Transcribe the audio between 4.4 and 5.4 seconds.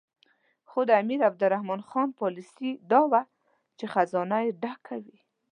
یې ډکه وي.